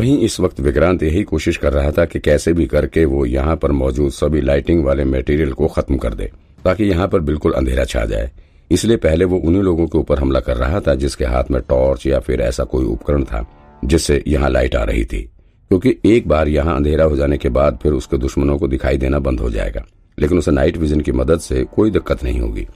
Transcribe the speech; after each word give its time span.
वहीं 0.00 0.18
इस 0.18 0.38
वक्त 0.40 0.60
विक्रांत 0.60 1.02
यही 1.02 1.22
कोशिश 1.22 1.56
कर 1.56 1.72
रहा 1.72 1.90
था 1.92 2.04
कि 2.04 2.18
कैसे 2.18 2.52
भी 2.52 2.66
करके 2.66 3.04
वो 3.04 3.24
यहाँ 3.26 3.56
पर 3.56 3.72
मौजूद 3.72 4.12
सभी 4.12 4.40
लाइटिंग 4.40 4.84
वाले 4.84 5.04
मटेरियल 5.04 5.52
को 5.52 5.66
खत्म 5.68 5.96
कर 5.96 6.14
दे, 6.14 6.30
ताकि 6.64 6.84
यहाँ 6.84 7.08
पर 7.08 7.20
बिल्कुल 7.20 7.52
अंधेरा 7.52 7.84
छा 7.84 8.04
जाए। 8.04 8.30
इसलिए 8.70 8.96
पहले 8.96 9.24
वो 9.24 9.38
उन्हीं 9.38 9.62
लोगों 9.62 9.86
के 9.86 9.98
ऊपर 9.98 10.18
हमला 10.18 10.40
कर 10.40 10.56
रहा 10.56 10.80
था 10.80 10.94
जिसके 10.94 11.24
हाथ 11.24 11.50
में 11.50 11.60
टॉर्च 11.68 12.06
या 12.06 12.20
फिर 12.20 12.40
ऐसा 12.40 12.64
कोई 12.64 12.84
उपकरण 12.86 13.24
था, 13.24 13.46
जिससे 13.84 14.22
यहाँ 14.26 14.50
लाइट 14.50 14.76
आ 14.76 14.84
रही 14.84 15.04
थी। 15.04 15.22
क्योंकि 15.70 15.94
एक 16.06 16.28
बार 16.28 16.48
यहाँ 16.48 16.76
अंधेरा 16.76 17.04
हो 17.04 17.16
जाने 17.16 17.38
के 17.38 17.48
बाद 17.50 17.78
फिर 17.82 17.92
उसके 17.92 18.18
दुश्मनों 18.18 18.58
को 18.58 18.68
दिखाई 18.68 18.96
देना 18.98 19.18
बंद 19.20 19.40
हो 19.40 19.50
जाएगा, 19.50 19.84
लेकिन 20.18 20.38
उसे 20.38 20.50
नाइट 20.50 20.76
विजन 20.76 21.00
की 21.00 21.12
मदद 21.14 21.40
से 21.40 21.64
कोई 21.66 21.90
दिक्कत 21.90 22.24
नहीं 22.24 22.40
होगी। 22.40 22.66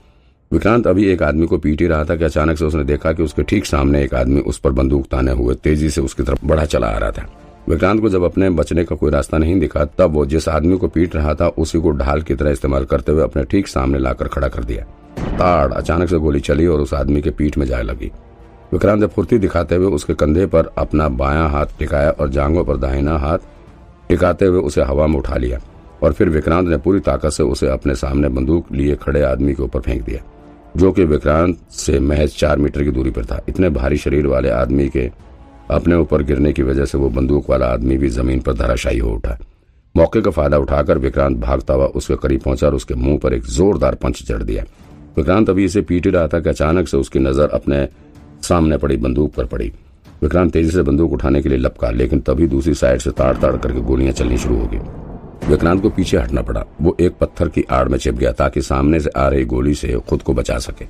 विक्रांत, 0.51 0.87
अभी 0.87 1.05
एक 1.05 1.23
आदमी 1.23 1.45
को 1.47 1.57
पीट 1.57 1.81
ही 1.81 1.87
रहा 1.87 2.03
था 2.03 2.15
कि 2.15 2.23
अचानक 2.23 2.57
से 2.57 2.65
उसने 2.65 2.83
देखा 2.83 3.11
कि 3.13 3.23
उसके 3.23 3.43
ठीक 3.43 3.65
सामने 3.65 4.03
एक 4.03 4.13
आदमी 4.13 4.41
उस 4.41 4.57
पर 4.57 4.71
बंदूक 4.71 5.05
ताने 5.05 5.31
हुए 5.31 5.55
तेज़ी 5.55 5.89
से 5.89 6.01
उसकी 6.01 6.23
तरफ़ 6.23 6.45
बढ़ा 6.45 6.65
चला 6.65 6.87
आ 6.87 6.97
रहा 6.97 7.11
था। 7.11 7.25
विक्रांत 7.69 8.01
को 8.01 8.09
जब 8.09 8.23
अपने 8.23 8.49
बचने 8.49 8.83
का 8.83 8.95
कोई 8.95 9.11
रास्ता 9.11 9.37
नहीं 9.37 9.59
दिखा, 9.59 9.85
तब 9.85 10.11
वो 10.11 10.25
जिस 10.25 10.47
आदमी 10.49 10.77
को 10.77 10.87
पीट 10.87 11.15
रहा 11.15 11.33
था, 11.33 11.47
उसी 11.47 11.79
को 11.79 11.91
ढाल 11.91 12.21
की 12.21 12.35
तरह 12.35 12.51
इस्तेमाल 12.51 12.85
करते 12.85 13.11
हुए 13.11 13.23
अपने 13.23 13.43
ठीक 13.43 13.67
सामने 13.67 13.99
लाकर 13.99 14.27
खड़ा 14.27 14.47
कर 14.47 14.63
दिया। 14.63 14.83
ताड़, 15.29 15.73
अचानक 15.73 16.09
से 16.09 16.17
गोली 16.17 16.39
चली 16.39 16.67
और 16.67 16.81
उस 16.81 16.93
आदमी 16.93 17.21
के 17.21 17.29
पीठ 17.29 17.57
में 17.57 17.65
जाए 17.65 17.83
लगी। 17.83 18.11
विक्रांत 18.73 19.01
ने 19.01 19.07
फुर्ती 19.07 19.37
दिखाते 19.37 19.75
हुए 19.75 19.91
उसके 19.91 20.13
कंधे 20.13 20.45
पर 20.45 20.69
अपना 20.77 21.07
बायां 21.09 21.49
हाथ 21.49 21.77
टिकाया 21.79 22.11
और 22.11 22.29
जांगों 22.29 22.63
पर 22.65 22.77
दाहिना 22.77 23.17
हाथ 23.17 23.39
टिकाते 24.09 24.45
हुए 24.45 24.61
उसे 24.61 24.83
हवा 24.83 25.07
में 25.07 25.17
उठा 25.19 25.35
लिया 25.35 25.59
और 26.03 26.13
फिर 26.13 26.29
विक्रांत 26.29 26.67
ने 26.67 26.77
पूरी 26.77 26.99
ताकत 26.99 27.29
से 27.29 27.43
उसे 27.43 27.67
अपने 27.67 27.95
सामने 27.95 28.29
बंदूक 28.29 28.71
लिए 28.71 28.95
खड़े 28.95 29.21
आदमी 29.23 29.53
के 29.53 29.63
ऊपर 29.63 29.79
फेंक 29.79 30.01
दिया। 30.03 30.21
जो 30.77 30.91
कि 30.91 31.03
विक्रांत 31.03 31.57
से 31.71 31.99
महज 31.99 32.35
चार 32.37 32.57
मीटर 32.57 32.83
की 32.83 32.91
दूरी 32.91 33.11
पर 33.11 33.25
था। 33.25 33.39
इतने 33.49 33.69
भारी 33.69 33.97
शरीर 33.97 34.27
वाले 34.27 34.49
आदमी 34.49 34.87
के 34.89 35.09
अपने 35.71 35.95
ऊपर 35.95 36.23
गिरने 36.23 36.53
की 36.53 36.63
वजह 36.63 36.85
से 36.85 36.97
वो 36.97 37.09
बंदूक 37.09 37.49
वाला 37.49 37.67
आदमी 37.67 37.97
भी 37.97 38.09
ज़मीन 38.09 38.39
पर 38.39 38.53
धराशायी 38.53 38.99
हो 38.99 39.11
उठा। 39.11 39.37
मौके 39.95 40.21
का 40.21 40.31
फ़ायदा 40.31 40.57
उठाकर 40.57 40.97
विक्रांत 40.97 41.37
भागता 41.37 41.73
हुआ 41.73 41.85
उसके 41.95 42.15
करीब 42.15 42.41
पहुँचा 42.41 42.67
और 42.67 42.75
उसके 42.75 42.95
मुँह 42.95 43.17
पर 43.17 43.33
एक 43.33 43.45
जोरदार 43.47 43.95
पंच 43.95 44.21
चढ़ 44.23 44.43
दिया। 44.43 44.63
विक्रांत 45.17 45.49
अभी 45.49 45.65
इसे 45.65 45.81
पीट 45.81 46.07
रहा 46.07 46.27
था 46.27 46.39
कि 46.39 46.49
अचानक 46.49 46.87
से 46.87 46.97
उसकी 46.97 47.19
नज़र 47.19 47.49
अपने 47.49 47.87
सामने 48.41 48.77
पड़ी, 48.77 48.97
बंदूक 48.97 49.33
पर 49.33 49.45
पड़ी। 49.45 49.71
विक्रांत 50.21 50.51
तेज़ी 50.53 50.71
से 50.71 50.81
बंदूक 50.81 51.13
उठाने 51.13 51.41
के 51.41 51.49
लिए 51.49 51.57
लपका, 51.57 51.89
लेकिन 51.91 52.19
तभी 52.19 52.47
दूसरी 52.47 52.73
साइड 52.73 52.99
से 52.99 53.11
ताड़ 53.11 53.35
ताड़ 53.37 53.55
करके 53.57 53.81
गोलियाँ 53.81 54.13
चलनी 54.13 54.37
शुरू 54.37 54.57
हो 54.57 54.67
गई। 54.67 54.79
विक्रांत 55.47 55.81
को 55.81 55.89
पीछे 55.89 56.17
हटना 56.17 56.41
पड़ा। 56.41 56.63
वो 56.81 56.95
एक 56.99 57.17
पत्थर 57.17 57.49
की 57.49 57.63
आड़ 57.71 57.87
में 57.89 57.97
चिप 57.97 58.15
गया 58.15 58.31
ताकि 58.31 58.61
सामने 58.61 58.99
से 58.99 59.09
आ 59.09 59.27
रही 59.27 59.45
गोली 59.45 59.73
से 59.73 59.97
खुद 60.09 60.21
को 60.21 60.33
बचा 60.33 60.57
सके। 60.57 60.85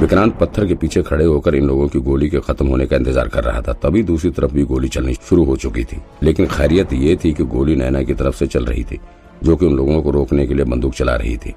विक्रांत 0.00 0.36
पत्थर 0.38 0.66
के 0.66 0.74
पीछे 0.74 1.02
खड़े 1.02 1.24
होकर 1.24 1.54
इन 1.54 1.66
लोगों 1.66 1.88
की 1.88 2.00
गोली 2.00 2.28
के 2.30 2.40
खत्म 2.40 2.66
होने 2.66 2.86
का 2.86 2.96
इंतज़ार 2.96 3.28
कर 3.28 3.44
रहा 3.44 3.60
था। 3.60 3.72
तभी 3.82 4.02
दूसरी 4.02 4.30
तरफ़ 4.30 4.52
भी 4.52 4.62
गोली 4.62 4.88
चलनी 4.88 5.14
शुरू 5.22 5.44
हो 5.44 5.56
चुकी 5.56 5.84
थी। 5.84 6.00
लेकिन 6.22 6.46
खैरियत 6.46 6.92
ये 6.92 7.16
थी 7.24 7.32
कि 7.32 7.44
गोली 7.46 7.76
नैना 7.76 8.02
की 8.02 8.14
तरफ़ 8.14 8.36
से 8.36 8.46
चल 8.46 8.64
रही 8.64 8.84
थी, 8.84 8.98
जो 9.44 9.56
कि 9.56 9.66
उन 9.66 9.76
लोगों 9.76 10.00
को 10.02 10.10
रोकने 10.10 10.46
के 10.46 10.54
लिए 10.54 10.64
बंदूक 10.64 10.94
चला 10.94 11.16
रही 11.16 11.36
थी। 11.36 11.54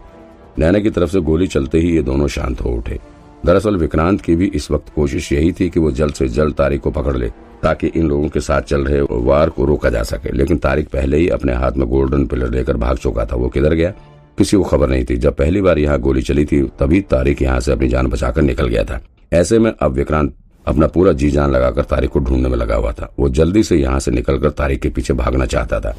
नैना 0.60 0.80
की 0.80 0.90
तरफ़ 0.90 1.10
से 1.10 1.20
गोली 1.22 1.48
चलते 1.48 1.80
ही 1.80 1.96
ये 1.96 2.02
दोनों 2.02 2.28
शांत 2.28 2.62
हो 2.62 2.70
उठे। 2.70 3.00
दरअसल 3.46 3.78
विक्रांत 3.78 4.22
की 4.22 4.36
भी 4.36 4.46
इस 4.46 4.70
वक्त 4.72 4.94
कोशिश 4.96 5.32
यही 5.32 5.52
थी 5.52 5.70
कि 5.70 5.80
वो 5.80 5.92
जल्द 5.92 6.14
से 6.14 6.28
जल्द 6.30 6.56
तारिक 6.56 6.82
को 6.82 6.92
पकड़ 6.92 7.16
ले। 7.18 7.32
ताकि 7.64 7.88
इन 7.88 8.08
लोगों 8.08 8.30
के 8.30 8.40
साथ 8.40 8.62
चल 8.62 8.84
रहे 8.86 9.02
वार 9.12 9.50
को 9.50 9.66
रोका 9.66 9.90
जा 9.90 10.04
सके। 10.04 10.32
लेकिन 10.32 10.58
तारिक 10.58 10.90
पहले 10.90 11.18
ही 11.18 11.28
अपने 11.30 11.54
हाथ 11.54 11.72
में 11.72 11.88
गोल्डन 11.88 12.26
पिलर 12.26 12.50
लेकर 12.50 12.78
भाग 12.78 12.98
चुका 12.98 13.26
था, 13.26 13.36
वो 13.36 13.50
किधर 13.50 13.74
गया? 13.74 13.94
किसी 14.38 14.58
को 14.58 14.64
खबर 14.64 14.90
नहीं 14.90 15.06
थी। 15.06 15.18
जब 15.18 15.36
पहली 15.36 15.62
बार 15.62 15.80
यहाँ 15.80 16.00
गोली 16.00 16.22
चली 16.22 16.46
थी, 16.46 16.62
तभी 16.80 17.02
तारिक 17.02 17.42
यहाँ 17.42 17.60
से 17.60 17.72
अपनी 17.72 17.88
जान 17.88 18.08
बचाकर 18.08 18.42
निकल 18.42 18.68
गया 18.68 18.84
था। 18.84 19.00
ऐसे 19.34 19.60
में 19.60 19.74
अब 19.80 19.92
विक्रांत 19.92 20.34
अपना 20.68 20.88
पूरा 20.88 21.12
जी 21.12 21.30
जान 21.32 21.52
लगाकर 21.52 21.82
तारिक 21.82 22.10
को 22.10 22.20
ढूँढने 22.20 22.50
में 22.50 22.58
लगा 22.58 22.76
हुआ 22.76 22.92
था। 22.92 23.14
वो 23.20 23.30
जल्दी 23.30 23.64
से 23.64 23.76
यहाँ 23.76 24.00
से 24.00 24.12
निकलकर 24.12 24.50
तारिक 24.50 24.82
के 24.82 24.90
पीछे 24.90 25.14
भागना 25.14 25.46
चाहता 25.46 25.80
था। 25.80 25.96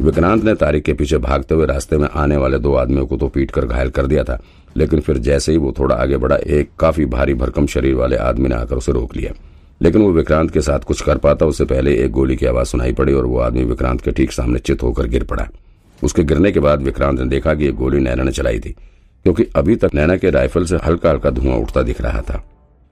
विक्रांत 0.00 0.44
ने 0.44 0.54
तारिक 0.54 0.84
के 0.84 0.92
पीछे 0.92 1.18
भागते 1.18 1.54
हुए 1.54 1.66
रास्ते 1.66 1.96
में 1.98 2.08
आने 2.08 2.36
वाले 2.36 2.58
दो 2.58 2.72
आदमियों 2.74 3.06
को 3.06 3.16
तो 3.16 3.26
पीट 3.28 3.50
कर 3.50 3.64
घायल 3.64 3.88
कर 3.90 4.06
दिया 4.06 4.22
था, 4.24 4.38
लेकिन 4.76 5.00
फिर 5.00 5.18
जैसे 5.18 5.52
ही 5.52 5.58
वो 5.58 5.72
थोड़ा 5.78 5.96
आगे 5.96 6.16
बढ़ा, 6.16 6.36
एक 6.36 6.70
काफ़ी 6.80 7.04
भारी 7.06 7.34
भरकम 7.34 7.66
शरीर 7.66 7.94
वाले 7.94 8.16
आदमी 8.18 8.48
ने 8.48 8.54
आकर 8.54 8.76
उसे 8.76 8.92
रोक 8.92 9.16
लिया। 9.16 9.32
लेकिन 9.80 10.02
वो 10.02 10.10
विक्रांत 10.12 10.50
के 10.50 10.60
साथ 10.60 10.80
कुछ 10.80 11.00
कर 11.02 11.18
पाता, 11.18 11.46
उससे 11.46 11.64
पहले 11.64 11.94
एक 11.94 12.10
गोली 12.10 12.36
की 12.36 12.46
आवाज़ 12.46 12.68
सुनाई 12.68 12.92
पड़ी 12.92 13.12
और 13.12 13.26
वो 13.26 13.38
आदमी 13.38 13.64
विक्रांत 13.64 14.00
के 14.00 14.10
ठीक 14.10 14.32
सामने 14.32 14.58
चित 14.58 14.82
होकर 14.82 15.06
गिर 15.06 15.24
पड़ा। 15.24 15.46
उसके 16.02 16.24
गिरने 16.24 16.52
के 16.52 16.60
बाद 16.60 16.82
विक्रांत 16.82 17.20
ने 17.20 17.26
देखा 17.26 17.54
कि 17.54 17.64
ये 17.64 17.72
गोली 17.72 18.00
नैना 18.00 18.22
ने 18.22 18.32
चलाई 18.32 18.60
थी, 18.60 18.74
क्योंकि 19.24 19.46
अभी 19.56 19.76
तक 19.76 19.94
नैना 19.94 20.16
के 20.16 20.30
राइफल 20.30 20.64
से 20.64 20.76
हल्का 20.76 21.10
हल्का 21.10 21.30
धुआँ 21.30 21.56
उठता 21.56 21.82
दिख 21.82 22.00
रहा 22.00 22.20
था। 22.20 22.42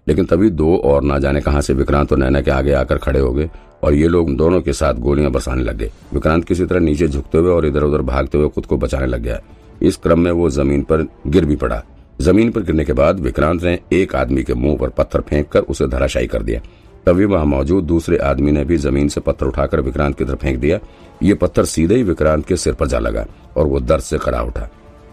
लेकिन 0.06 0.24
तभी 0.24 0.50
दो 0.50 0.76
और 0.76 1.02
ना 1.02 1.18
जाने 1.18 1.40
कहाँ 1.40 1.60
से 1.60 1.72
विक्रांत 1.74 2.12
और 2.12 2.18
नैना 2.18 2.40
के 2.40 2.50
आगे 2.50 2.72
आकर 2.72 2.98
खड़े 2.98 3.20
हो 3.20 3.32
गए 3.32 3.48
और 3.82 3.94
ये 3.94 4.08
लोग 4.08 4.34
दोनों 4.36 4.60
के 4.60 4.72
साथ 4.72 4.94
गोलियाँ 4.94 5.30
बरसाने 5.30 5.62
लग 5.62 5.76
गए। 5.76 5.90
विक्रांत 6.14 6.44
किसी 6.44 6.66
तरह 6.66 6.80
नीचे 6.80 7.08
झुकते 7.08 7.38
हुए 7.38 7.50
और 7.50 7.66
इधर 7.66 7.82
उधर 7.82 8.02
भागते 8.02 8.38
हुए 8.38 8.48
खुद 8.48 8.66
को 8.66 8.76
बचाने 8.76 9.06
लग 9.06 9.22
गया। 9.22 9.40
इस 9.82 9.96
क्रम 9.96 10.20
में 10.20 10.30
वो 10.30 10.50
ज़मीन 10.50 10.82
पर 10.82 11.06
गिर 11.26 11.44
भी 11.44 11.56
पड़ा। 11.56 11.82
ज़मीन 12.20 12.50
पर 12.50 12.60
गिरने 12.60 12.84
के 12.84 12.92
बाद 12.92 13.20
विक्रांत 13.20 13.62
ने 13.62 13.78
एक 13.92 14.14
आदमी 14.16 14.42
के 14.42 14.54
मुँह 14.54 14.76
पर 14.76 14.88
पत्थर 14.88 15.20
फेंक 15.20 15.48
कर 15.48 15.60
उसे 15.60 15.86
धराशायी 15.86 16.26
कर 16.26 16.42
दिया। 16.42 16.60
तभी 17.06 17.24
वहाँ 17.24 17.44
मौजूद 17.44 17.84
दूसरे 17.84 18.16
आदमी 18.18 18.52
ने 18.52 18.64
भी 18.64 18.76
ज़मीन 18.76 19.08
से 19.08 19.20
पत्थर 19.20 19.46
उठाकर 19.46 19.80
विक्रांत 19.80 20.18
की 20.18 20.24
तरफ़ 20.24 20.38
फेंक 20.38 20.58
दिया। 20.58 20.78
ये 21.22 21.34
पत्थर 21.34 21.64
सीधे 21.64 21.96
ही 21.96 22.02
विक्रांत 22.02 22.46
के 22.46 22.56
सिर 22.56 22.74
पर 22.74 22.86
जा 22.86 22.98
लगा 22.98 23.24
और 23.56 23.66
वो 23.66 23.80
दर्द 23.80 24.02
से 24.02 24.18
खड़ा 24.18 24.42
उठा। 24.42 24.68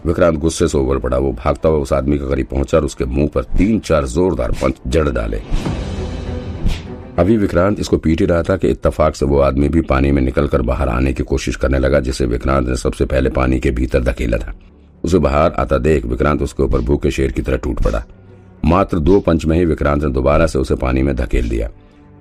विक्रांत 0.06 0.38
गुस्से 0.38 0.68
से 0.68 0.78
उबल 0.78 0.98
पड़ा। 0.98 1.18
वो 1.18 1.32
भागता 1.34 1.68
हुआ 1.68 1.78
उस 1.78 1.92
आदमी 1.92 2.18
के 2.18 2.28
करीब 2.28 2.46
पहुँचा 2.46 2.78
और 2.78 2.84
उसके 2.84 3.04
मुँह 3.04 3.28
पर 3.28 3.42
तीन 3.56 3.78
चार 3.80 4.06
जोरदार 4.06 4.52
पंच 4.52 4.80
जड़ 4.86 5.08
डाले। 5.08 5.40
अभी 7.18 7.36
विक्रांत 7.36 7.78
इसको 7.80 7.96
पीट 7.96 8.20
ही 8.20 8.26
रहा 8.26 8.42
था 8.42 8.56
कि 8.56 8.68
इत्तेफाक 8.68 9.14
से 9.14 9.26
वो 9.26 9.38
आदमी 9.40 9.68
भी 9.68 9.80
पानी 9.80 10.10
में 10.12 10.20
निकलकर 10.22 10.62
बाहर 10.62 10.88
आने 10.88 11.12
की 11.12 11.22
कोशिश 11.22 11.56
करने 11.56 11.78
लगा, 11.78 12.00
जिसे 12.00 12.26
विक्रांत 12.26 12.68
ने 12.68 12.76
सबसे 12.76 13.04
पहले 13.04 13.30
पानी 13.30 13.60
के 13.60 13.70
भीतर 13.70 14.02
धकेला 14.02 14.36
था। 14.36 14.52
उसे 15.04 15.18
बाहर 15.18 15.52
आता 15.52 15.78
देख 15.78 16.06
विक्रांत 16.06 16.42
उसके 16.42 16.62
ऊपर 16.62 16.80
भूखे 16.80 17.10
शेर 17.10 17.32
की 17.32 17.42
तरह 17.42 17.56
टूट 17.56 17.82
पड़ा। 17.82 18.04
मात्र 18.64 18.98
दो 18.98 19.18
पंच 19.20 19.44
में 19.44 19.56
ही 19.56 19.64
विक्रांत 19.64 20.04
ने 20.04 20.10
दोबारा 20.10 20.46
से 20.46 20.58
उसे 20.58 20.74
पानी 20.74 21.02
में 21.02 21.14
धकेल 21.16 21.48
दिया। 21.48 21.68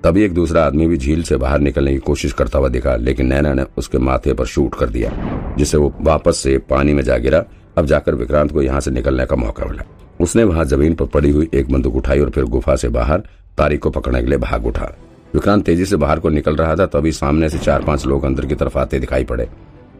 तभी 0.04 0.24
एक 0.24 0.34
दूसरा 0.34 0.66
आदमी 0.66 0.88
भी 0.88 0.98
झील 0.98 1.24
से 1.24 1.38
बाहर 1.38 1.60
निकलने 1.60 1.94
की 1.94 2.00
कोशिश 2.00 2.34
करता 2.34 2.60
हुआ 2.60 2.70
दिखा, 2.70 2.96
लेकिन 2.96 3.28
नैना 3.28 3.54
ने 3.54 3.66
उसके 3.78 3.98
माथे 3.98 4.34
पर 4.34 4.46
शूट 4.46 4.76
कर 4.76 4.90
दिया, 4.90 5.12
जिससे 5.58 5.78
वो 5.78 5.94
वापस 6.02 6.38
से 6.38 6.58
पानी 6.70 6.94
में 6.94 7.04
जा 7.04 7.18
गिरा। 7.18 7.44
अब 7.78 7.86
जाकर 7.86 8.16
विक्रांत 8.16 8.52
को 8.52 8.62
यहाँ 8.62 8.80
से 8.80 8.92
निकलने 8.92 9.26
का 9.26 9.36
मौका 9.36 9.66
मिला। 9.66 9.84
उसने 10.22 10.44
वहाँ 10.44 10.66
ज़मीन 10.66 10.94
पर 10.96 11.06
पड़ी 11.06 11.30
हुई 11.30 11.50
एक 11.54 11.72
बंदूक 11.72 11.96
उठाई 11.96 12.20
और 12.20 12.30
फिर 12.30 12.44
गुफा 12.46 12.76
से 12.76 12.90
बाहर 12.90 13.24
तारिक 13.58 13.82
को 13.82 13.90
पकड़ने 13.90 14.22
के 14.22 14.28
लिए 14.28 14.38
भाग 14.38 14.66
उठा। 14.66 14.96
विक्रांत 15.34 15.66
तेज़ी 15.66 15.86
से 15.86 15.96
बाहर 15.96 16.20
को 16.20 16.30
निकल 16.30 16.56
रहा 16.56 16.76
था, 16.76 16.86
तभी 16.86 17.12
सामने 17.12 17.50
से 17.50 17.58
चार 17.58 17.84
पाँच 17.84 18.06
लोग 18.06 18.24
अंदर 18.24 18.46
की 18.46 18.56
तरफ़ 18.56 18.78
आते 18.78 19.00
दिखाई 19.00 19.24
पड़े। 19.24 19.48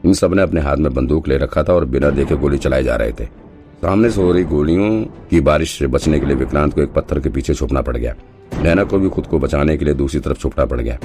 इन 0.06 0.14
सबने 0.14 0.42
अपने 0.42 0.62
हाथ 0.62 0.78
में 0.78 0.94
बंदूक 0.94 1.28
ले 1.28 1.38
रखा 1.38 1.64
था 1.64 1.74
और 1.74 1.86
बिना 1.86 2.10
देखे 2.10 2.36
गोली 2.36 2.58
चलाए 2.58 2.84
जा 2.84 2.96
रहे 2.96 3.12
थे। 3.12 3.26
सामने 3.82 4.10
से 4.12 4.22
हो 4.22 4.32
रही 4.32 4.44
गोलियों 4.44 5.04
की 5.30 5.42
बारिश 5.42 5.80
से 5.80 5.88
बचने 5.88 6.20
के 6.20 6.26
लिए 6.26 6.36
विक्रांत 6.36 6.74
को 6.74 6.82
एक 6.82 6.94
पत्थर 6.94 7.20
के 7.20 7.30
पीछे 7.30 7.54
छुपना 7.54 7.82
पड़ 7.82 7.98
गया। 7.98 8.16
नैना 8.62 8.84
को 8.84 9.00
भी 9.00 9.10
खुद 9.10 9.28
को 9.28 9.40
बचाने 9.40 9.78
के 9.78 9.86
लिए 9.86 9.94
दूसरी 9.94 10.20
तरफ़ 10.20 10.38
छुपना 10.38 10.66
पड़ 10.66 10.82
गया। 10.82 10.98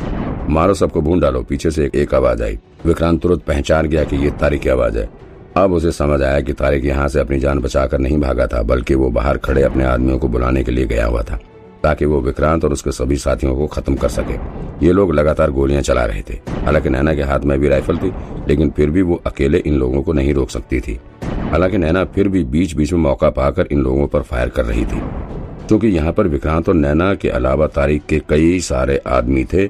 मारो 0.48 0.74
सबको 0.74 1.00
भून 1.00 1.20
डालो, 1.20 1.42
पीछे 1.42 1.70
से 1.70 1.90
एक 1.94 2.14
आवाज़ 2.14 2.42
आई। 2.42 2.58
विक्रांत 2.86 3.22
तुरंत 3.22 3.42
पहचान 3.42 3.86
गया 3.86 4.04
कि 4.04 4.16
ये 4.16 4.30
तारिक 4.30 4.60
की 4.60 4.68
आवाज़ 4.68 4.98
है। 4.98 5.08
अब 5.56 5.72
उसे 5.72 5.92
समझ 5.92 6.22
आया 6.22 6.40
कि 6.40 6.52
तारिक 6.52 6.84
यहाँ 6.84 7.08
से 7.08 7.20
अपनी 7.20 7.38
जान 7.38 7.58
बचाकर 7.58 7.98
नहीं 7.98 8.18
भागा 8.18 8.46
था, 8.46 8.62
बल्कि 8.62 8.94
वो 8.94 9.10
बाहर 9.10 9.38
खड़े 9.38 9.62
अपने 9.62 9.84
आदमियों 9.84 10.18
को 10.18 10.28
बुलाने 10.28 10.64
के 10.64 10.72
लिए 10.72 10.86
गया 10.86 11.06
हुआ 11.06 11.22
था। 11.22 11.38
ताकि 11.82 12.04
वो 12.04 12.20
विक्रांत 12.20 12.64
और 12.64 12.72
उसके 12.72 12.92
सभी 12.92 13.16
साथियों 13.16 13.54
को 13.56 13.66
खत्म 13.66 13.94
कर 13.94 14.08
सके। 14.08 14.34
ये 14.86 14.92
लोग 14.92 15.14
लगातार 15.14 15.50
गोलियाँ 15.50 15.82
चला 15.82 16.04
रहे 16.04 16.22
थे। 16.22 16.34
हालाँकि 16.54 16.90
नैना 16.90 17.14
के 17.14 17.22
हाथ 17.22 17.40
में 17.40 17.58
भी 17.60 17.68
राइफल 17.68 17.96
थी, 17.96 18.12
लेकिन 18.48 18.70
फिर 18.70 18.90
भी 18.90 19.02
वो 19.02 19.20
अकेले 19.26 19.58
इन 19.58 19.74
लोगों 19.74 20.02
को 20.02 20.12
नहीं 20.12 20.34
रोक 20.34 20.50
सकती 20.50 20.80
थी। 20.80 20.98
हालाँकि 21.24 21.78
नैना 21.78 22.04
फिर 22.04 22.28
भी 22.28 22.44
बीच 22.44 22.74
बीच 22.74 22.92
में 22.92 23.00
मौका 23.00 23.30
पाकर 23.30 23.68
इन 23.72 23.82
लोगों 23.82 24.06
पर 24.06 24.22
फायर 24.22 24.48
कर 24.48 24.64
रही 24.64 24.84
थी। 24.84 25.00
क्योंकि 25.68 25.88
यहाँ 25.88 26.12
पर 26.12 26.28
विक्रांत 26.28 26.68
और 26.68 26.74
नैना 26.74 27.14
के 27.14 27.28
अलावा 27.28 27.66
तारिक 27.66 28.06
के 28.06 28.18
कई 28.28 28.58
सारे 28.60 28.96
आदमी 29.08 29.44
थे 29.44 29.66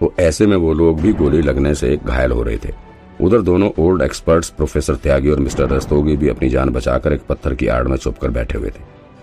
तो 0.00 0.12
ऐसे 0.20 0.46
में 0.46 0.56
वो 0.56 0.72
लोग 0.74 1.00
भी 1.00 1.12
गोली 1.12 1.40
लगने 1.42 1.74
से 1.74 1.96
घायल 1.96 2.32
हो 2.32 2.42
रहे 2.42 2.56
थे। 2.56 2.72
उधर 3.20 3.42
दोनों 3.42 3.70
ओल्ड 3.78 4.02
एक्सपर्ट्स 4.02 4.48
प्रोफेसर 4.50 4.94
त्यागी 4.94 5.30
और 5.30 5.38
मिस्टर 5.38 5.68
रस्तोगी 5.68 6.16
भी 6.16 6.28
अपनी 6.28 6.48
जान 6.48 6.70
बचाकर 6.70 7.12
एक 7.12 7.22
पत्थर 7.28 7.54
की 7.54 7.66
आड़ 7.66 7.86
में 7.88 7.96
छुपकर 7.96 8.30
बैठे 8.30 8.58
हुए 8.58 8.68
थे। 8.68 8.82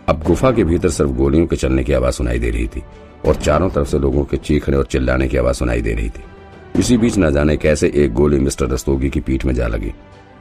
अब 0.10 0.24
गुफा 0.24 0.52
के 0.52 0.64
भीतर 0.64 0.90
सिर्फ़ 0.90 1.12
गोलियों 1.12 1.46
के 1.48 1.56
चलने 1.56 1.84
की 1.84 1.94
आवाज़ 1.94 2.16
सुनाई 2.16 2.40
दे 2.40 2.50
रही 2.50 2.68
थी 2.68 2.82
और 3.26 3.36
चारों 3.36 3.70
तरफ़ 3.70 3.88
से 3.88 4.00
लोगों 4.00 4.24
के 4.24 4.38
चीखने 4.38 4.78
और 4.78 4.86
चिल्लाने 4.86 5.28
की 5.28 5.38
आवाज़ 5.38 5.56
सुनाई 5.56 5.82
दे 5.82 5.94
रही 5.94 6.10
थी। 6.10 6.24
इसी 6.80 6.98
बीच 6.98 7.18
न 7.18 7.32
जाने 7.34 7.56
कैसे 7.58 7.92
एक 7.96 8.14
गोली 8.14 8.40
मिस्टर 8.40 8.68
रस्तोगी 8.70 9.10
की 9.10 9.20
पीठ 9.20 9.46
में 9.46 9.54
जा 9.54 9.68
लगी 9.68 9.92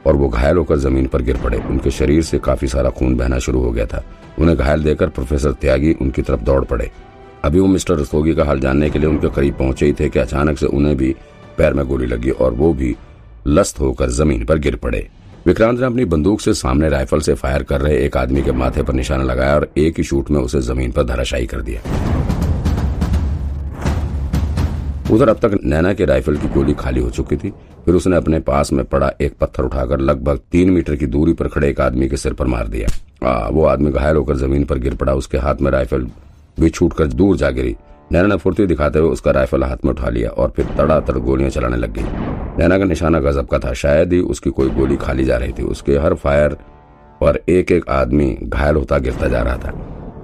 और 0.07 0.15
वो 0.15 0.29
घायल 0.29 0.57
होकर 0.57 0.77
ज़मीन 0.77 1.07
पर 1.07 1.21
गिर 1.21 1.37
पड़े। 1.37 1.57
उनके 1.59 1.91
शरीर 1.91 2.21
से 2.23 2.39
काफ़ी 2.39 2.67
सारा 2.67 2.89
खून 2.89 3.15
बहना 3.15 3.39
शुरू 3.39 3.61
हो 3.61 3.71
गया 3.71 3.85
था। 3.85 4.03
उन्हें 4.39 4.57
घायल 4.57 4.83
देकर 4.83 5.09
प्रोफेसर 5.09 5.51
त्यागी 5.51 5.93
उनकी 5.93 6.21
तरफ़ 6.21 6.41
दौड़ 6.41 6.63
पड़े। 6.65 6.91
अभी 7.43 7.59
वो 7.59 7.67
मिस्टर 7.67 7.99
रस्तोगी 7.99 8.35
का 8.35 8.43
हाल 8.43 8.59
जानने 8.59 8.89
के 8.89 8.99
लिए 8.99 9.09
उनके 9.09 9.29
करीब 9.29 9.57
पहुँचे 9.57 9.85
ही 9.85 9.93
थे 9.93 10.09
कि 10.09 10.19
अचानक 10.19 10.57
से 10.57 10.65
उन्हें 10.65 10.95
भी 10.97 11.15
पैर 11.57 11.73
में 11.73 11.85
गोली 11.85 12.05
लगी 12.05 12.29
और 12.31 12.53
वो 12.53 12.73
भी 12.73 12.95
लस्त 13.47 13.79
होकर 13.79 14.09
ज़मीन 14.09 14.45
पर 14.45 14.57
गिर 14.57 14.75
पड़े। 14.75 15.07
विक्रांत 15.45 15.79
ने 15.79 15.85
अपनी 15.85 16.03
बंदूक 16.05 16.41
से 16.41 16.53
सामने 16.53 16.89
राइफल 16.89 17.19
से 17.21 17.33
फायर 17.33 17.63
कर 17.63 17.81
रहे 17.81 17.95
एक 18.05 18.17
आदमी 18.17 18.41
के 18.41 18.51
माथे 18.51 18.83
पर 18.83 18.93
निशाना 18.93 19.23
लगाया 19.23 19.55
और 19.55 19.67
एक 19.77 19.97
ही 19.97 20.03
शूट 20.03 20.29
में 20.31 20.39
उसे 20.41 20.61
ज़मीन 20.61 20.91
पर 20.91 21.03
धराशायी 21.03 21.45
कर 21.45 21.61
दिया। 21.61 21.81
उधर 25.11 25.29
अब 25.29 25.39
तक 25.41 25.57
नैना 25.63 25.93
के 25.93 26.05
राइफल 26.05 26.37
की 26.37 26.47
गोली 26.47 26.73
खाली 26.73 27.01
हो 27.01 27.09
चुकी 27.09 27.35
थी 27.35 27.49
फिर 27.85 27.95
उसने 27.95 28.15
अपने 28.17 28.39
पास 28.39 28.71
में 28.73 28.83
पड़ा 28.85 29.11
एक 29.21 29.37
पत्थर 29.37 29.63
उठाकर 29.63 29.99
लगभग 29.99 30.39
तीन 30.51 30.69
मीटर 30.69 30.95
की 30.95 31.05
दूरी 31.05 31.33
पर 31.33 31.47
खड़े 31.47 31.69
एक 31.69 31.81
आदमी 31.81 32.07
के 32.09 32.17
सिर 32.17 32.33
पर 32.33 32.47
मार 32.47 32.67
दिया। 32.67 32.87
आ, 33.29 33.47
वो 33.49 33.65
आदमी 33.65 33.91
घायल 33.91 34.15
होकर 34.15 34.37
ज़मीन 34.37 34.65
पर 34.65 34.79
गिर 34.79 34.95
पड़ा 34.95 35.13
उसके 35.13 35.37
हाथ 35.37 35.55
में 35.61 35.71
राइफल 35.71 36.07
भी 36.59 36.69
छूटकर 36.69 37.07
दूर 37.07 37.37
जा 37.37 37.49
गिरी। 37.49 37.75
नैना 38.11 38.27
ने 38.27 38.37
फुर्ती 38.37 38.65
दिखाते 38.65 38.99
हुए 38.99 39.09
उसका 39.09 39.31
राइफल 39.31 39.63
हाथ 39.63 39.85
में 39.85 39.91
उठा 39.91 40.09
लिया 40.09 40.29
और 40.29 40.49
फिर 40.49 40.65
तड़ातड़ 40.77 41.17
गोलियाँ 41.17 41.49
चलाने 41.49 41.77
लग 41.77 41.93
गई। 41.93 42.03
नैना 42.59 42.77
का 42.77 42.85
निशाना 42.85 43.19
गजब 43.19 43.47
का 43.47 43.59
था। 43.59 43.73
शायद 43.73 44.13
ही 44.13 44.19
उसकी 44.19 44.49
कोई 44.49 44.69
गोली 44.69 44.95
खाली 44.95 45.25
जा 45.25 45.37
रही 45.37 45.51
थी। 45.51 45.63
उसके 45.63 45.97
हर 45.97 46.13
फायर 46.13 46.53
पर 47.21 47.39
एक 47.49 47.71
एक 47.71 47.89
आदमी 47.89 48.37
घायल 48.43 48.75
होता 48.75 48.97
गिरता 48.97 49.27
जा 49.27 49.41
रहा 49.41 49.57
था। 49.57 49.71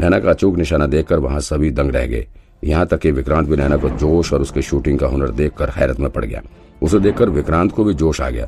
नैना 0.02 0.20
का 0.20 0.30
अचूक 0.30 0.58
निशाना 0.58 0.88
देखकर 0.88 1.20
वहाँ 1.20 1.40
सभी 1.40 1.72
दंग 1.72 1.92
रह 1.92 2.06
गए। 2.06 2.28
यहाँ 2.64 2.86
तक 2.86 3.00
कि 3.00 3.12
विक्रांत 3.12 3.48
भी 3.48 3.58
नैना 3.58 3.78
को 3.78 3.90
जोश 3.90 4.34
और 4.34 4.42
उसके 4.42 4.62
शूटिंग 4.62 5.00
का 5.00 5.08
हुनर 5.08 5.30
देखकर 5.30 5.70
हैरत 5.70 6.00
में 6.00 6.10
पड़ 6.10 6.26
गया। 6.26 6.42
उसे 6.82 7.00
देखकर 7.00 7.30
विक्रांत 7.30 7.72
को 7.72 7.84
भी 7.84 7.94
जोश 7.94 8.22
आ 8.22 8.30
गया। 8.30 8.48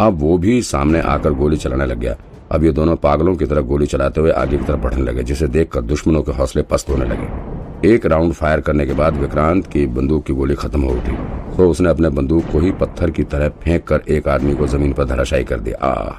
अब 0.00 0.18
वो 0.20 0.38
भी 0.38 0.62
सामने 0.62 1.00
आकर 1.00 1.32
गोली 1.32 1.56
चलाने 1.56 1.86
लग 1.86 1.98
गया। 1.98 2.16
अब 2.52 2.64
ये 2.64 2.72
दोनों 2.72 2.96
पागलों 2.96 3.36
की 3.36 3.46
तरह 3.46 3.60
गोली 3.60 3.86
चलाते 3.86 4.20
हुए 4.20 4.30
आगे 4.30 4.56
की 4.56 4.64
तरफ़ 4.64 4.80
बढ़ने 4.80 5.02
लगे, 5.02 5.22
जिसे 5.22 5.46
देखकर 5.46 5.80
दुश्मनों 5.80 6.22
के 6.22 6.32
हौसले 6.32 6.62
पस्त 6.62 6.90
होने 6.90 7.04
लगे। 7.04 7.61
एक 7.84 8.04
राउंड 8.06 8.32
फायर 8.32 8.60
करने 8.60 8.84
के 8.86 8.92
बाद 8.92 9.16
विक्रांत 9.16 9.66
की 9.66 9.86
बंदूक 9.86 10.24
की 10.24 10.32
गोली 10.32 10.54
खत्म 10.54 10.80
हो 10.82 10.90
उठी। 10.90 11.12
तो 11.56 11.68
उसने 11.70 11.88
अपने 11.90 12.08
बंदूक 12.08 12.44
को 12.52 12.58
ही 12.58 12.70
पत्थर 12.72 13.10
की 13.10 13.22
तरह 13.24 13.48
फेंक 13.62 13.84
कर 13.84 14.02
एक 14.08 14.28
आदमी 14.28 14.54
को 14.54 14.66
ज़मीन 14.66 14.92
पर 14.92 15.04
धराशायी 15.04 15.44
कर 15.44 15.60
दिया। 15.60 15.86
आ 15.86 16.12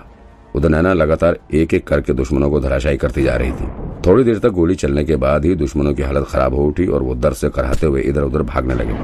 उधर 0.56 0.70
नैना 0.70 0.94
लगातार 0.94 1.38
एक 1.54 1.74
एक 1.74 1.88
करके 1.88 2.14
दुश्मनों 2.14 2.50
को 2.50 2.60
धराशायी 2.60 2.98
करती 2.98 3.24
जा 3.24 3.36
रही 3.36 3.52
थी। 3.52 3.68
थोड़ी 4.06 4.24
देर 4.24 4.40
तक 4.40 4.50
गोली 4.50 4.76
चलने 4.76 5.04
के 5.04 5.16
बाद 5.16 5.46
ही 5.46 5.56
दुश्मनों 5.56 5.94
की 5.94 6.04
हालत 6.04 6.28
खराब 6.30 6.56
हो 6.56 6.66
उठी 6.66 6.88
और 6.88 7.04
वो 7.04 7.16
दर 7.16 7.34
से 7.34 7.50
कराते 7.50 7.88
हुए 7.88 8.02
इधर 8.02 8.22
उधर 8.22 8.42
भागने 8.44 8.74
लगे। 8.74 8.98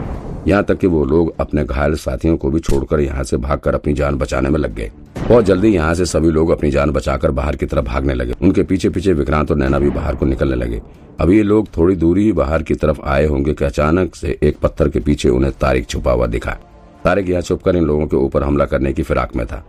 यहाँ 0.48 0.64
तक 0.64 0.78
कि 0.78 0.88
वो 0.88 1.06
लोग 1.06 1.34
अपने 1.40 1.64
घायल 1.64 1.96
साथियों 1.98 2.38
को 2.38 2.50
भी 2.52 2.60
छोड़कर 2.60 3.00
यहाँ 3.00 3.24
से 3.24 3.38
भागकर 3.38 3.76
अपनी 3.76 3.94
जान 3.94 4.18
बचाने 4.18 4.50
में 4.50 4.60
लग 4.60 4.76
गए। 4.76 4.92
बहुत 5.28 5.46
जल्दी 5.46 5.70
यहाँ 5.70 5.94
से 5.94 6.06
सभी 6.06 6.30
लोग 6.30 6.50
अपनी 6.50 6.70
जान 6.72 6.92
बचाकर 6.92 7.32
बाहर 7.32 7.56
की 7.56 7.66
तरफ़ 7.66 7.86
भागने 7.86 8.14
लगे। 8.14 8.34
उनके 8.42 8.64
पीछे 8.64 8.90
पीछे 8.90 9.14
विक्रांत 9.14 9.52
और 9.52 9.58
नैना 9.58 9.80
भी 9.80 9.90
बाहर 9.90 10.16
को 10.16 10.26
निकलने 10.26 10.56
लगे। 10.56 10.82
अभी 11.20 11.38
ये 11.38 11.44
लोग 11.44 11.68
थोड़ी 11.78 11.96
दूरी 11.96 12.24
ही 12.24 12.32
बाहर 12.32 12.64
की 12.64 12.74
तरफ़ 12.74 13.02
आए 13.04 13.26
होंगे 13.26 13.54
कि 13.54 13.66
अचानक 13.66 14.16
से 14.16 14.38
एक 14.44 14.58
पत्थर 14.60 14.90
के 14.90 15.00
पीछे 15.00 15.30
उन्हें 15.30 15.54
तारिक 15.62 15.88
छुपा 15.88 16.12
हुआ 16.12 16.28
दिखा। 16.28 16.52
तारिक 17.04 17.30
यहाँ 17.30 17.42
छुपकर 17.42 17.76
इन 17.76 17.84
लोगों 17.84 18.08
के 18.08 18.16
ऊपर 18.16 18.44
हमला 18.44 18.66
करने 18.66 18.94
की 18.94 19.04
फिराक 19.04 19.36
में 19.36 19.46
था। 19.48 19.64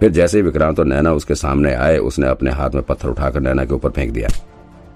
फिर 0.00 0.10
जैसे 0.10 0.38
ही 0.38 0.42
विक्रांत 0.42 0.78
और 0.78 0.86
नैना 0.86 1.12
उसके 1.12 1.34
सामने 1.34 1.74
आए, 1.74 1.98
उसने 1.98 2.28
अपने 2.28 2.50
हाथ 2.50 2.70
में 2.70 2.82
पत्थर 2.82 3.08
उठाकर 3.08 3.40
नैना 3.40 3.64
के 3.64 3.74
ऊपर 3.74 3.90
फेंक 3.90 4.12
दिया। 4.12 4.28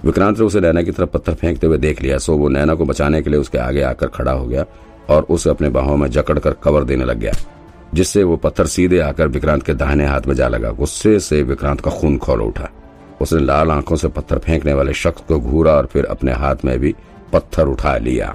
विक्रांत 0.05 0.39
ने 0.39 0.47
उसे 0.47 0.61
नैना 0.61 0.83
की 0.83 0.91
तरफ़ 0.91 1.09
पत्थर 1.09 1.35
फेंकते 1.35 1.67
हुए 1.67 1.79
देख 1.79 2.03
लिया। 2.03 2.19
सो 2.19 2.37
वो 2.37 2.49
नैना 2.49 2.75
को 2.75 2.85
बचाने 2.85 3.23
के 3.23 3.31
लिए 3.31 3.41
उसके 3.41 3.59
आगे 3.59 3.83
आकर 3.83 4.07
खड़ा 4.07 4.33
हो 4.33 4.47
गया 4.47 4.65
और 5.11 5.23
उसे 5.23 5.51
अपने 5.51 5.69
बाहों 5.69 5.97
में 5.97 6.09
जकड़ 6.11 6.39
कर 6.39 6.53
कवर 6.53 6.85
देने 6.85 7.05
लग 7.05 7.19
गया। 7.19 7.33
जिससे 7.95 8.23
वो 8.23 8.37
पत्थर 8.37 8.67
सीधे 8.67 8.99
आकर 8.99 9.29
विक्रांत 9.29 9.63
के 9.63 9.75
दाहिने 9.75 10.07
हाथ 10.07 10.21
में 10.21 10.35
जा 10.35 10.49
लगा। 10.49 10.71
गुस्से 10.71 11.21
से 11.21 11.43
विक्रांत 11.43 11.81
का 11.81 11.91
खून 11.91 12.19
खोल 12.19 12.43
उठा। 12.43 12.69
उसने 13.21 13.41
लाल 13.41 13.71
आँखों 13.71 13.97
से 13.97 14.09
पत्थर 14.09 14.39
फेंकने 14.39 14.73
वाले 14.73 14.93
शख्स 14.95 15.23
को 15.29 15.41
घूरा 15.41 15.73
और 15.73 15.87
फिर 15.87 16.05
अपने 16.05 16.33
हाथ 16.33 16.57
में 16.65 16.79
भी 16.79 16.95
पत्थर 17.33 17.67
उठा 17.67 17.97
लिया। 17.97 18.35